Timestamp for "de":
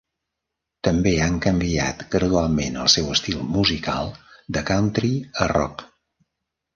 4.57-4.65